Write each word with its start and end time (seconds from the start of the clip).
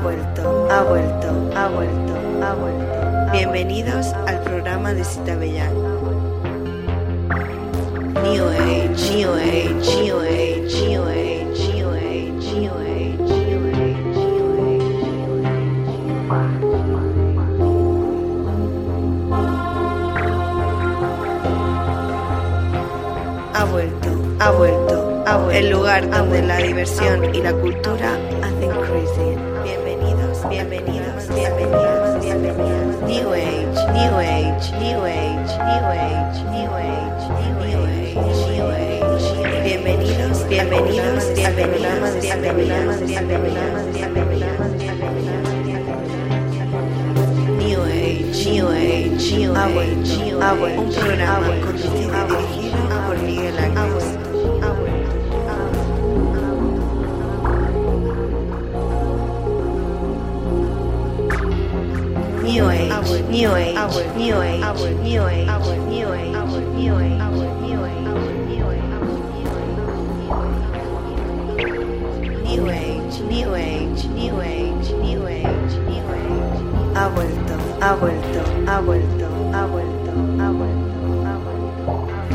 ha 0.00 0.02
vuelto, 0.02 0.68
ha 0.70 0.82
vuelto, 0.82 1.28
ha 2.42 2.54
vuelto. 2.54 3.32
Bienvenidos 3.32 4.06
al 4.26 4.40
programa 4.40 4.94
de 4.94 5.04
Cita 5.04 5.36
Bellán. 5.36 5.74
New 8.22 8.48
Age, 8.48 9.14
New 9.14 9.30
Age, 9.34 9.74
New 10.02 10.20
Age, 10.20 10.88
New 10.88 11.02
Age, 11.04 11.68
New 11.74 11.90
Age, 11.90 12.48
New 12.56 12.72
Age, 12.80 13.28
New 13.28 13.60
Age, 13.60 14.16
New 14.36 15.44
Age. 15.44 15.68
Ha 23.52 23.64
vuelto, 23.66 24.08
ha 24.38 24.50
vuelto, 24.50 25.22
ha 25.26 25.36
vuelto. 25.36 25.50
El 25.50 25.70
lugar 25.70 26.08
donde 26.08 26.42
la 26.42 26.56
diversión 26.56 27.34
y 27.34 27.42
la 27.42 27.52
cultura 27.52 28.16
Age, 34.60 34.72
New 34.72 35.00
Age, 35.06 35.56
New 35.56 35.84
Age, 35.88 36.44
New 36.52 36.68
Age, 36.76 37.24
New 37.64 37.80
Age, 37.80 38.20
New 38.52 38.68
Age. 38.68 39.32
Bienvenidos, 39.64 40.44
bienvenidos, 40.48 41.24
bienvenidos, 41.34 42.12
bienvenidos, 42.20 43.00
bienvenidos, 43.00 43.88
bienvenidos, 43.94 44.60
New 47.56 47.80
Age, 47.80 48.44
New 48.52 48.68
Age, 48.68 49.32
New 49.32 49.56
Age, 49.56 50.18
New 50.18 50.42
Age. 50.42 50.78
Un 50.78 50.90
programa 50.92 51.48
conducido 51.64 51.96
y 51.96 52.28
dirigido 52.28 52.76
por 53.06 53.16
Miguel 53.22 53.58
Ángel. 53.58 53.89
new 62.50 62.68
age, 62.68 62.90
new 63.28 63.54
age, 63.54 63.76
new 64.16 64.42
age, 64.42 64.60
new 64.96 65.06
age, 65.06 65.06
new 65.06 65.22
age, 65.22 65.46
new 65.86 66.14
age, 66.14 66.40
new 66.40 66.96
age. 66.96 67.20
New 72.50 72.66
Age, 72.68 73.20
New 73.20 73.54
Age, 73.54 74.04
New 74.06 74.40
Age, 74.40 74.90
New 74.90 75.26
Age, 75.28 75.74
New 75.86 76.04
Age. 76.10 76.94
Ha 76.94 77.08
vuelto, 77.08 77.54
ha 77.80 77.94
vuelto, 77.94 78.40
ha 78.66 78.80
vuelto, 78.80 79.26
ha 79.52 79.66
vuelto, 79.66 80.10
ha 80.40 80.50
vuelto, 80.50 80.90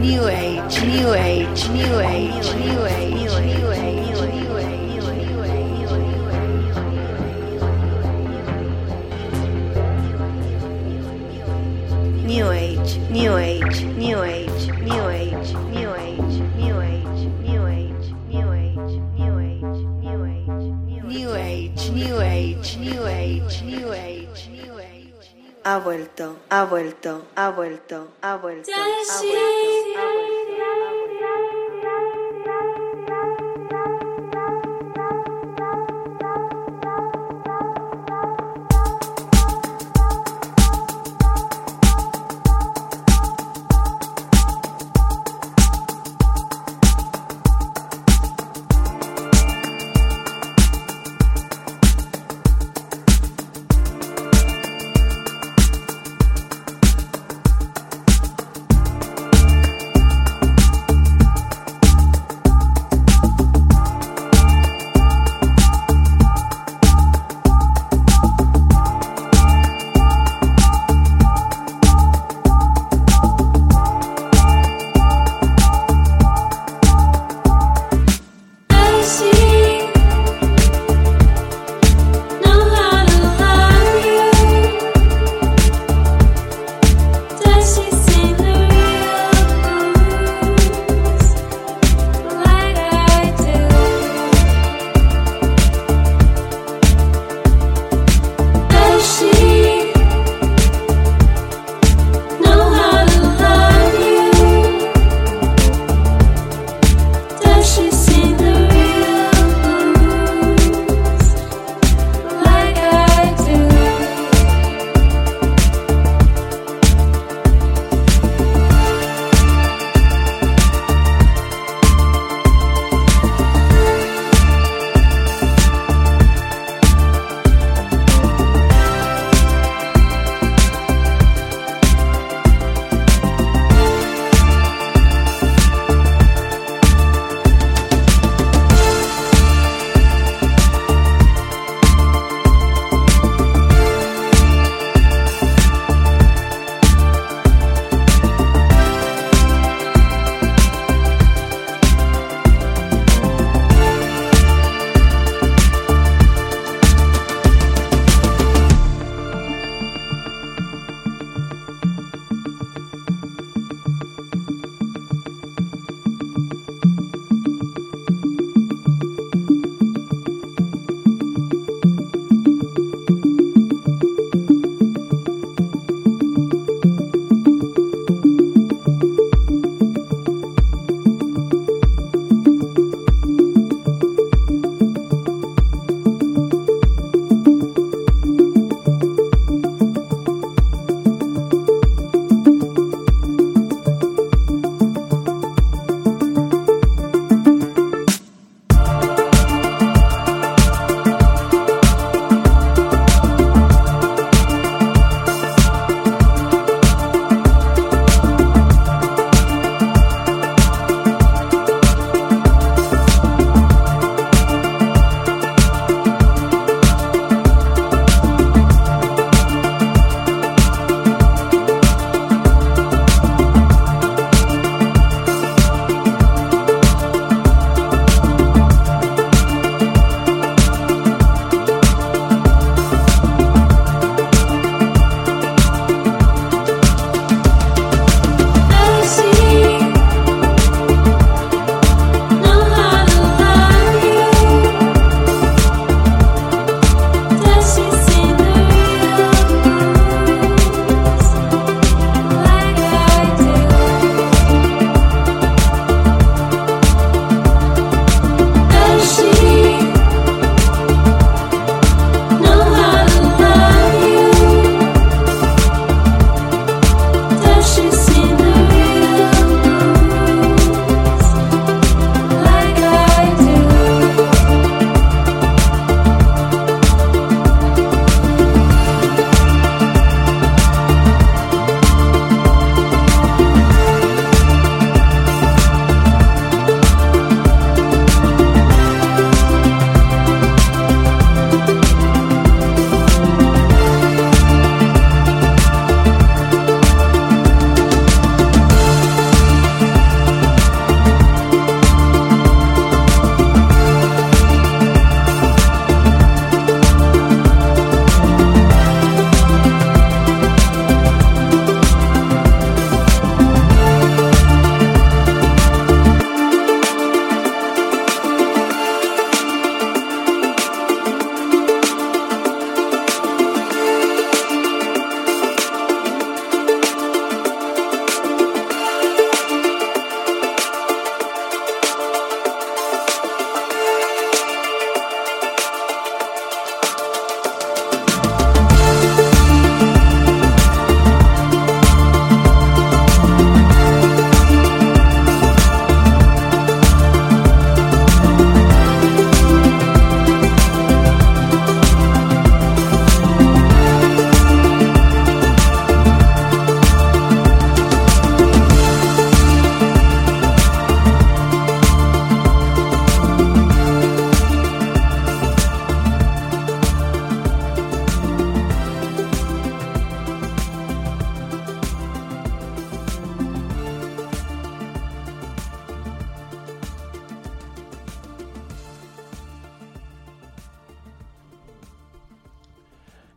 new 0.00 0.26
age, 0.28 0.84
New 0.86 1.14
Age, 1.14 1.68
New 1.68 2.00
Age, 2.00 2.54
New 2.56 2.84
Age, 2.84 3.28
New 3.38 3.46
Age, 3.46 3.46
New 3.46 3.70
Age, 3.70 4.20
New 4.20 4.44
Age. 4.44 4.49
New 12.30 12.48
Age, 12.52 12.96
New 13.10 13.36
Age, 13.36 13.82
New 13.82 14.22
Age, 14.22 14.68
New 14.78 15.08
Age, 15.08 15.52
New 15.74 15.92
Age, 15.92 16.38
New 16.54 16.80
Age, 16.80 17.26
New 17.42 17.66
Age, 17.66 18.12
New 18.22 18.52
Age, 18.54 18.94
New 19.10 19.34
Age, 19.34 19.80
New 19.98 20.24
Age, 20.24 20.60
New 21.02 21.34
Age, 21.34 21.90
New 21.90 22.20
Age, 22.20 22.76
New 22.78 23.04
Age, 23.04 23.62
New 23.64 23.92
Age, 23.92 24.48
New 24.48 24.78
Age. 24.78 25.18
Ha 25.64 25.78
vuelto, 25.80 26.36
ha 26.50 26.64
vuelto, 26.66 27.26
ha 27.34 27.50
vuelto, 27.50 28.12
ha 28.20 28.36
vuelto, 28.36 28.70
ha 28.70 28.78
vuelto, 28.78 29.98
ha 29.98 30.12
vuelto. 30.12 30.39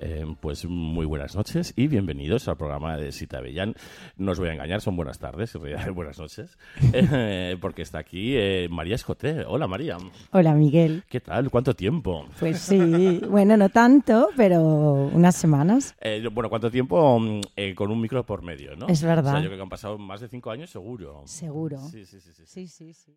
Eh, 0.00 0.24
pues 0.40 0.64
muy 0.66 1.06
buenas 1.06 1.34
noches 1.34 1.72
y 1.76 1.88
bienvenidos 1.88 2.46
al 2.46 2.56
programa 2.56 2.96
de 2.96 3.10
Sita 3.10 3.40
Bellán. 3.40 3.74
No 4.16 4.32
os 4.32 4.38
voy 4.38 4.48
a 4.48 4.52
engañar, 4.52 4.80
son 4.80 4.96
buenas 4.96 5.18
tardes, 5.18 5.54
en 5.54 5.62
realidad 5.62 5.92
buenas 5.94 6.18
noches, 6.18 6.56
eh, 6.92 7.56
porque 7.60 7.82
está 7.82 7.98
aquí 7.98 8.36
eh, 8.36 8.68
María 8.70 8.94
Escoté. 8.94 9.44
Hola 9.44 9.66
María. 9.66 9.96
Hola 10.30 10.54
Miguel. 10.54 11.02
¿Qué 11.08 11.20
tal? 11.20 11.50
¿Cuánto 11.50 11.74
tiempo? 11.74 12.26
Pues 12.38 12.60
sí, 12.60 13.20
bueno, 13.28 13.56
no 13.56 13.70
tanto, 13.70 14.28
pero 14.36 14.62
unas 14.62 15.34
semanas. 15.34 15.96
bueno, 16.32 16.48
¿cuánto 16.48 16.70
tiempo 16.70 17.18
mm, 17.18 17.40
con 17.74 17.90
un 17.90 18.00
micro 18.00 18.24
por 18.24 18.42
medio, 18.42 18.76
no? 18.76 18.86
Es 18.86 19.02
verdad. 19.02 19.32
O 19.32 19.36
sea, 19.36 19.40
yo 19.40 19.46
creo 19.46 19.58
que 19.58 19.62
han 19.62 19.68
pasado 19.68 19.98
más 19.98 20.20
de 20.20 20.28
cinco 20.28 20.50
años 20.50 20.70
seguro. 20.70 21.22
Seguro. 21.26 21.78
Sí, 21.90 22.06
sí, 22.06 22.20
sí. 22.20 22.32
sí. 22.32 22.44
sí, 22.46 22.68
sí, 22.68 22.94
sí. 22.94 23.16